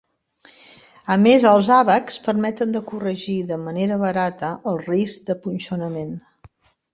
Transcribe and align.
A 1.15 1.17
més 1.25 1.43
els 1.49 1.67
àbacs 1.79 2.17
permeten 2.27 2.73
de 2.77 2.81
corregir 2.93 3.35
de 3.53 3.59
manera 3.67 3.99
barata 4.05 4.51
el 4.73 4.81
risc 4.87 5.29
de 5.29 5.37
punxonament. 5.45 6.19